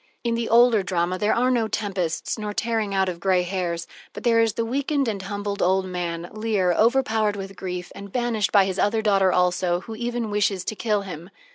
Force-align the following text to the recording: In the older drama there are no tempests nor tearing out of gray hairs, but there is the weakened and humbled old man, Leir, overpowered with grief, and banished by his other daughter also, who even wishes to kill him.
In 0.23 0.33
the 0.33 0.49
older 0.49 0.81
drama 0.81 1.19
there 1.19 1.35
are 1.35 1.51
no 1.51 1.67
tempests 1.67 2.39
nor 2.39 2.53
tearing 2.53 2.91
out 2.91 3.07
of 3.07 3.19
gray 3.19 3.43
hairs, 3.43 3.85
but 4.13 4.23
there 4.23 4.39
is 4.39 4.53
the 4.53 4.65
weakened 4.65 5.07
and 5.07 5.21
humbled 5.21 5.61
old 5.61 5.85
man, 5.85 6.27
Leir, 6.33 6.71
overpowered 6.73 7.35
with 7.35 7.55
grief, 7.55 7.91
and 7.93 8.11
banished 8.11 8.51
by 8.51 8.65
his 8.65 8.79
other 8.79 9.03
daughter 9.03 9.31
also, 9.31 9.81
who 9.81 9.93
even 9.95 10.31
wishes 10.31 10.65
to 10.65 10.75
kill 10.75 11.03
him. 11.03 11.29